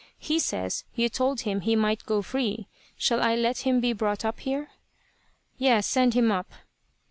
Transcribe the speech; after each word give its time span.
"He 0.17 0.39
says 0.39 0.83
you 0.95 1.09
told 1.09 1.41
him 1.41 1.61
he 1.61 1.75
might 1.75 2.07
go 2.07 2.23
free. 2.23 2.65
Shall 2.97 3.21
I 3.21 3.35
let 3.35 3.59
him 3.59 3.79
be 3.79 3.93
brought 3.93 4.25
up 4.25 4.39
here?" 4.39 4.71
"Yes. 5.59 5.85
Send 5.85 6.15
him 6.15 6.31
up." 6.31 6.51